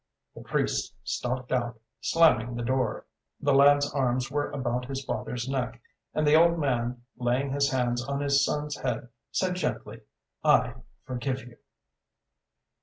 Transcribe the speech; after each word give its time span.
The 0.33 0.41
priest 0.41 0.95
stalked 1.03 1.51
out, 1.51 1.79
slamming 1.99 2.55
the 2.55 2.63
door. 2.63 3.05
The 3.39 3.53
lad's 3.53 3.93
arms 3.93 4.31
were 4.31 4.49
about 4.49 4.85
his 4.87 5.05
father's 5.05 5.47
neck; 5.47 5.79
and 6.15 6.25
the 6.25 6.33
old 6.33 6.57
man, 6.57 7.03
laying 7.17 7.51
his 7.53 7.69
hands 7.69 8.03
on 8.03 8.19
his 8.19 8.43
son's 8.43 8.77
head, 8.77 9.09
said 9.31 9.53
gently: 9.53 10.01
"I 10.43 10.73
forgive 11.05 11.41
you." 11.45 11.57